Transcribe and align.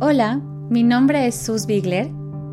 Hola, 0.00 0.40
mi 0.70 0.82
nombre 0.82 1.28
es 1.28 1.36
Sus 1.36 1.66
Bigler 1.66 2.10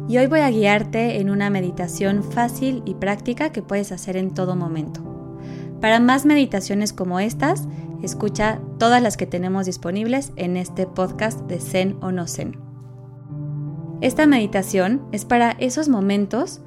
y 0.08 0.20
hoy 0.20 0.28
voy 0.28 0.42
a 0.42 0.52
guiarte 0.52 1.20
en 1.20 1.32
una 1.32 1.50
meditación 1.50 2.24
fácil 2.24 2.84
y 2.86 2.94
práctica 2.94 3.52
que 3.52 3.64
puedes 3.64 3.92
hacer 3.92 4.16
en 4.16 4.36
todo 4.36 4.56
momento. 4.56 5.02
Para 5.82 6.00
más 6.00 6.24
meditaciones 6.24 6.94
como 6.94 7.20
estas, 7.20 7.68
escucha 8.04 8.62
todas 8.78 9.02
las 9.02 9.18
que 9.18 9.26
tenemos 9.26 9.66
disponibles 9.66 10.34
en 10.36 10.56
este 10.56 10.86
podcast 10.86 11.42
de 11.48 11.60
Zen 11.60 11.98
o 12.02 12.12
no 12.12 12.28
Zen. 12.28 12.60
Esta 14.02 14.28
meditación 14.28 15.02
es 15.12 15.26
para 15.26 15.52
esos 15.54 15.90
momentos 15.90 16.62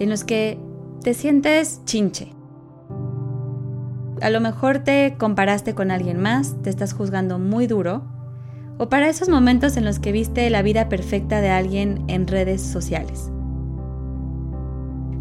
en 0.00 0.10
los 0.10 0.24
que 0.24 0.58
te 1.04 1.14
sientes 1.14 1.82
chinche. 1.84 2.34
A 4.20 4.30
lo 4.30 4.40
mejor 4.40 4.80
te 4.80 5.14
comparaste 5.18 5.76
con 5.76 5.92
alguien 5.92 6.18
más, 6.18 6.60
te 6.62 6.70
estás 6.70 6.94
juzgando 6.94 7.38
muy 7.38 7.68
duro 7.68 8.15
o 8.78 8.88
para 8.88 9.08
esos 9.08 9.28
momentos 9.28 9.76
en 9.76 9.84
los 9.84 9.98
que 9.98 10.12
viste 10.12 10.48
la 10.50 10.62
vida 10.62 10.88
perfecta 10.88 11.40
de 11.40 11.50
alguien 11.50 12.04
en 12.08 12.26
redes 12.26 12.60
sociales. 12.62 13.30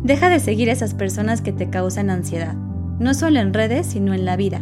Deja 0.04 0.30
de 0.30 0.40
seguir 0.40 0.70
esas 0.70 0.94
personas 0.94 1.42
que 1.42 1.52
te 1.52 1.70
causan 1.70 2.10
ansiedad, 2.10 2.56
no 3.00 3.14
solo 3.14 3.40
en 3.40 3.54
redes, 3.54 3.88
sino 3.88 4.14
en 4.14 4.26
la 4.26 4.36
vida. 4.36 4.62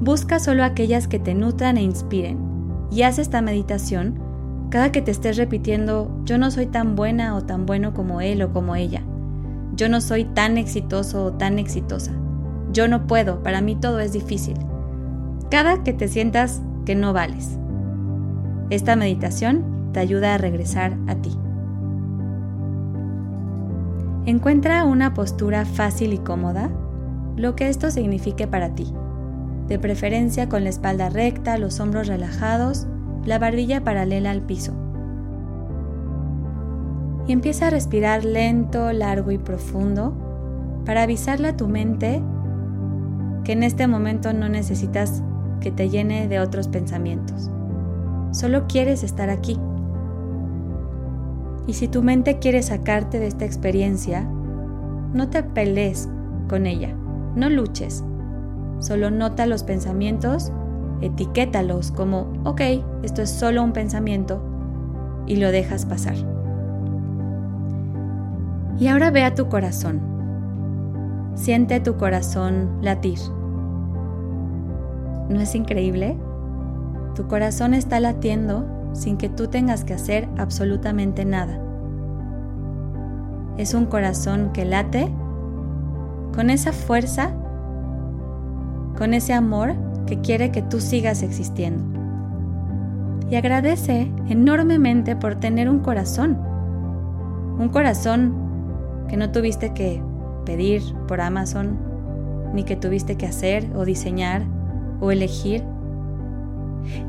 Busca 0.00 0.38
solo 0.38 0.64
aquellas 0.64 1.08
que 1.08 1.18
te 1.18 1.34
nutran 1.34 1.76
e 1.76 1.82
inspiren 1.82 2.38
y 2.90 3.02
haz 3.02 3.18
esta 3.18 3.42
meditación 3.42 4.28
cada 4.70 4.92
que 4.92 5.00
te 5.00 5.10
estés 5.10 5.38
repitiendo 5.38 6.10
yo 6.24 6.36
no 6.36 6.50
soy 6.50 6.66
tan 6.66 6.94
buena 6.94 7.34
o 7.34 7.42
tan 7.42 7.64
bueno 7.64 7.94
como 7.94 8.20
él 8.20 8.42
o 8.42 8.52
como 8.52 8.76
ella. 8.76 9.02
Yo 9.74 9.88
no 9.88 10.00
soy 10.00 10.24
tan 10.24 10.58
exitoso 10.58 11.24
o 11.24 11.32
tan 11.32 11.58
exitosa. 11.58 12.12
Yo 12.72 12.86
no 12.86 13.06
puedo, 13.06 13.42
para 13.42 13.62
mí 13.62 13.76
todo 13.76 14.00
es 14.00 14.12
difícil. 14.12 14.56
Cada 15.50 15.82
que 15.84 15.94
te 15.94 16.08
sientas 16.08 16.60
que 16.88 16.94
no 16.94 17.12
vales. 17.12 17.58
Esta 18.70 18.96
meditación 18.96 19.90
te 19.92 20.00
ayuda 20.00 20.32
a 20.32 20.38
regresar 20.38 20.96
a 21.06 21.16
ti. 21.16 21.36
Encuentra 24.24 24.86
una 24.86 25.12
postura 25.12 25.66
fácil 25.66 26.14
y 26.14 26.18
cómoda, 26.18 26.70
lo 27.36 27.54
que 27.54 27.68
esto 27.68 27.90
signifique 27.90 28.46
para 28.46 28.74
ti, 28.74 28.90
de 29.66 29.78
preferencia 29.78 30.48
con 30.48 30.64
la 30.64 30.70
espalda 30.70 31.10
recta, 31.10 31.58
los 31.58 31.78
hombros 31.78 32.06
relajados, 32.06 32.86
la 33.26 33.38
barbilla 33.38 33.84
paralela 33.84 34.30
al 34.30 34.40
piso. 34.40 34.72
Y 37.26 37.32
empieza 37.32 37.66
a 37.66 37.70
respirar 37.70 38.24
lento, 38.24 38.94
largo 38.94 39.30
y 39.30 39.36
profundo 39.36 40.16
para 40.86 41.02
avisarle 41.02 41.48
a 41.48 41.56
tu 41.58 41.68
mente 41.68 42.22
que 43.44 43.52
en 43.52 43.62
este 43.62 43.86
momento 43.86 44.32
no 44.32 44.48
necesitas 44.48 45.22
que 45.60 45.70
te 45.70 45.88
llene 45.88 46.28
de 46.28 46.40
otros 46.40 46.68
pensamientos. 46.68 47.50
Solo 48.32 48.66
quieres 48.66 49.02
estar 49.02 49.30
aquí. 49.30 49.58
Y 51.66 51.74
si 51.74 51.88
tu 51.88 52.02
mente 52.02 52.38
quiere 52.38 52.62
sacarte 52.62 53.18
de 53.18 53.26
esta 53.26 53.44
experiencia, 53.44 54.28
no 55.12 55.28
te 55.28 55.42
pelees 55.42 56.08
con 56.48 56.66
ella, 56.66 56.94
no 57.34 57.48
luches. 57.50 58.04
Solo 58.78 59.10
nota 59.10 59.46
los 59.46 59.64
pensamientos, 59.64 60.52
etiquétalos 61.00 61.90
como, 61.90 62.32
ok, 62.44 62.60
esto 63.02 63.22
es 63.22 63.30
solo 63.30 63.62
un 63.62 63.72
pensamiento, 63.72 64.42
y 65.26 65.36
lo 65.36 65.50
dejas 65.50 65.84
pasar. 65.84 66.16
Y 68.78 68.86
ahora 68.86 69.10
ve 69.10 69.24
a 69.24 69.34
tu 69.34 69.48
corazón. 69.48 70.00
Siente 71.34 71.80
tu 71.80 71.96
corazón 71.96 72.78
latir. 72.80 73.18
¿No 75.28 75.40
es 75.40 75.54
increíble? 75.54 76.16
Tu 77.14 77.26
corazón 77.26 77.74
está 77.74 78.00
latiendo 78.00 78.66
sin 78.92 79.16
que 79.16 79.28
tú 79.28 79.48
tengas 79.48 79.84
que 79.84 79.94
hacer 79.94 80.28
absolutamente 80.38 81.24
nada. 81.24 81.60
Es 83.58 83.74
un 83.74 83.86
corazón 83.86 84.50
que 84.52 84.64
late 84.64 85.12
con 86.34 86.48
esa 86.48 86.72
fuerza, 86.72 87.32
con 88.96 89.14
ese 89.14 89.34
amor 89.34 89.74
que 90.06 90.20
quiere 90.20 90.50
que 90.50 90.62
tú 90.62 90.80
sigas 90.80 91.22
existiendo. 91.22 91.84
Y 93.30 93.36
agradece 93.36 94.10
enormemente 94.28 95.16
por 95.16 95.34
tener 95.34 95.68
un 95.68 95.80
corazón. 95.80 96.38
Un 97.58 97.68
corazón 97.68 98.34
que 99.08 99.16
no 99.16 99.30
tuviste 99.30 99.74
que 99.74 100.02
pedir 100.46 100.82
por 101.06 101.20
Amazon, 101.20 101.76
ni 102.54 102.64
que 102.64 102.76
tuviste 102.76 103.16
que 103.16 103.26
hacer 103.26 103.68
o 103.74 103.84
diseñar 103.84 104.42
o 105.00 105.10
elegir. 105.10 105.64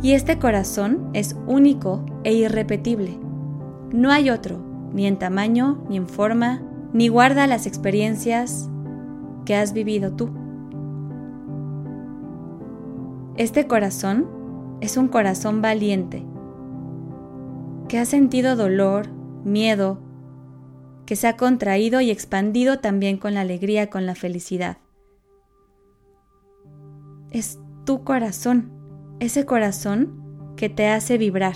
Y 0.02 0.14
este 0.14 0.40
corazón 0.40 1.10
es 1.14 1.36
único 1.48 2.06
e 2.24 2.34
irrepetible. 2.34 3.18
No 3.92 4.12
hay 4.12 4.30
otro, 4.30 4.60
ni 4.94 5.06
en 5.06 5.18
tamaño, 5.18 5.84
ni 5.90 5.98
en 5.98 6.08
forma, 6.08 6.62
ni 6.94 7.08
guarda 7.08 7.48
las 7.48 7.66
experiencias 7.66 8.70
que 9.46 9.56
has 9.56 9.74
vivido 9.74 10.14
tú. 10.14 10.30
Este 13.36 13.68
corazón 13.68 14.28
es 14.82 14.98
un 14.98 15.08
corazón 15.08 15.62
valiente, 15.62 16.26
que 17.88 17.98
ha 17.98 18.06
sentido 18.06 18.56
dolor, 18.56 19.10
miedo, 19.44 20.00
que 21.06 21.16
se 21.16 21.28
ha 21.28 21.38
contraído 21.38 22.02
y 22.02 22.12
expandido 22.12 22.80
también 22.80 23.18
con 23.18 23.34
la 23.34 23.42
alegría, 23.42 23.90
con 23.90 24.06
la 24.06 24.16
felicidad. 24.16 24.78
Es 27.32 27.60
tu 27.90 28.04
corazón, 28.04 28.72
ese 29.20 29.48
corazón 29.48 30.54
que 30.56 30.70
te 30.70 30.90
hace 30.90 31.18
vibrar, 31.18 31.56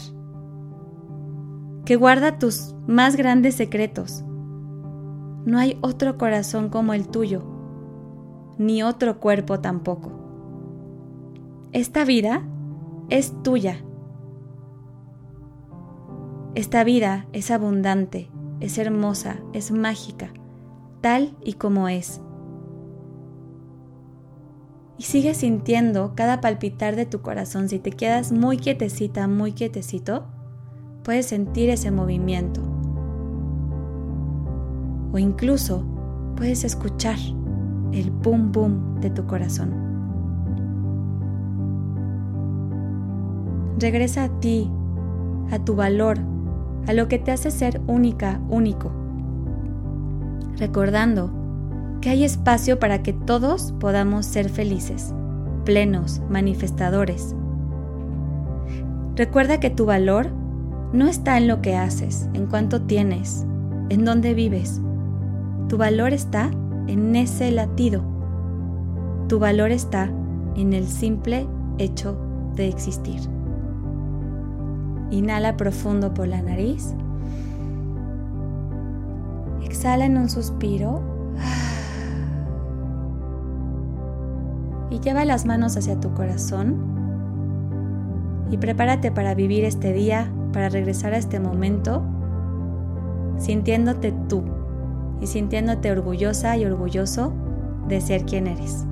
que 1.85 1.95
guarda 1.95 2.39
tus 2.39 2.73
más 2.88 3.16
grandes 3.16 3.53
secretos. 3.53 4.23
No 5.45 5.59
hay 5.59 5.77
otro 5.81 6.17
corazón 6.17 6.69
como 6.69 6.95
el 6.95 7.07
tuyo, 7.07 7.44
ni 8.57 8.81
otro 8.81 9.19
cuerpo 9.19 9.59
tampoco. 9.59 10.11
Esta 11.71 12.03
vida 12.03 12.41
es 13.09 13.39
tuya. 13.44 13.85
Esta 16.55 16.83
vida 16.83 17.27
es 17.31 17.51
abundante, 17.51 18.31
es 18.59 18.79
hermosa, 18.79 19.38
es 19.53 19.71
mágica, 19.71 20.33
tal 21.00 21.38
y 21.44 21.53
como 21.53 21.89
es 21.89 22.23
y 24.98 25.04
sigue 25.04 25.34
sintiendo 25.34 26.14
cada 26.16 26.42
palpitar 26.42 26.96
de 26.96 27.06
tu 27.06 27.22
corazón. 27.22 27.70
Si 27.70 27.80
te 27.80 27.92
quedas 27.92 28.31
muy 28.31 28.58
quietecita, 28.58 29.28
muy 29.28 29.54
quietecito, 29.54 30.26
puedes 31.04 31.26
sentir 31.26 31.70
ese 31.70 31.92
movimiento. 31.92 32.62
O 35.12 35.18
incluso 35.18 35.84
puedes 36.36 36.64
escuchar 36.64 37.18
el 37.92 38.12
boom 38.12 38.52
boom 38.52 39.00
de 39.00 39.09
tu 39.09 39.26
corazón. 39.26 39.74
Regresa 43.80 44.25
a 44.25 44.40
ti, 44.40 44.72
a 45.52 45.60
tu 45.60 45.75
valor, 45.75 46.18
a 46.88 46.94
lo 46.94 47.08
que 47.08 47.20
te 47.20 47.31
hace 47.31 47.52
ser 47.52 47.81
única, 47.88 48.40
único. 48.50 48.92
Recordando 50.58 51.43
que 52.03 52.09
hay 52.09 52.25
espacio 52.25 52.80
para 52.80 53.02
que 53.02 53.14
todos 53.14 53.72
podamos 53.80 54.25
ser 54.25 54.50
felices, 54.50 55.14
plenos, 55.64 56.22
manifestadores. 56.30 57.34
Recuerda 59.16 59.62
que 59.62 59.69
tu 59.69 59.86
valor 59.86 60.30
no 60.92 61.08
está 61.08 61.38
en 61.38 61.47
lo 61.47 61.62
que 61.62 61.78
haces, 61.78 62.28
en 62.34 62.47
cuánto 62.47 62.81
tienes, 62.81 63.46
en 63.88 64.03
dónde 64.03 64.34
vives. 64.34 64.81
Tu 65.69 65.77
valor 65.77 66.12
está 66.12 66.51
en 66.88 67.16
ese 67.16 67.51
latido. 67.51 68.04
Tu 69.30 69.39
valor 69.39 69.72
está 69.72 70.12
en 70.57 70.74
el 70.74 70.89
simple 70.89 71.48
hecho 71.77 72.18
de 72.57 72.68
existir. 72.68 73.22
Inhala 75.10 75.56
profundo 75.56 76.13
por 76.13 76.27
la 76.27 76.42
nariz. 76.42 76.94
Exhala 79.63 80.04
en 80.04 80.18
un 80.18 80.30
suspiro 80.30 81.12
y 84.94 85.00
lleva 85.00 85.25
las 85.25 85.48
manos 85.48 85.75
hacia 85.75 86.00
tu 86.00 86.13
corazón 86.13 86.75
y 88.51 88.57
prepárate 88.57 89.12
para 89.12 89.34
vivir 89.34 89.66
este 89.66 89.92
día, 89.92 90.31
para 90.54 90.69
regresar 90.69 91.16
a 91.16 91.18
este 91.18 91.40
momento, 91.40 92.04
sintiéndote 93.40 94.13
tú 94.30 94.44
y 95.19 95.25
sintiéndote 95.25 95.92
orgullosa 95.92 96.56
y 96.57 96.66
orgulloso 96.66 97.34
de 97.88 98.01
ser 98.01 98.24
quien 98.25 98.45
eres. 98.45 98.86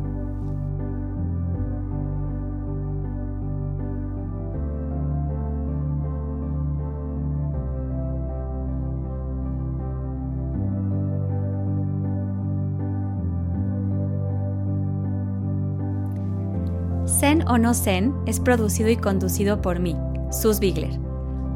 Zen 17.12 17.48
o 17.48 17.58
no 17.58 17.74
Zen 17.74 18.16
es 18.26 18.40
producido 18.40 18.90
y 18.90 18.96
conducido 18.96 19.62
por 19.62 19.80
mí, 19.80 19.96
Sus 20.32 20.60
Bigler. 20.60 20.98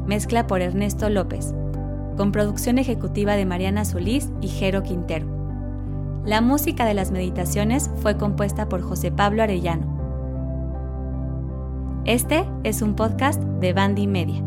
mezcla 0.06 0.46
por 0.46 0.60
Ernesto 0.60 1.08
López, 1.08 1.52
con 2.16 2.30
producción 2.30 2.78
ejecutiva 2.78 3.34
de 3.34 3.46
Mariana 3.46 3.84
Solís 3.84 4.30
y 4.40 4.48
Jero 4.48 4.82
Quintero. 4.84 5.26
La 6.24 6.40
música 6.40 6.84
de 6.84 6.94
las 6.94 7.10
meditaciones 7.10 7.90
fue 7.96 8.16
compuesta 8.16 8.68
por 8.68 8.82
José 8.82 9.10
Pablo 9.10 9.42
Arellano. 9.42 9.96
Este 12.04 12.44
es 12.62 12.82
un 12.82 12.94
podcast 12.94 13.42
de 13.42 13.72
Bandy 13.72 14.06
Media. 14.06 14.44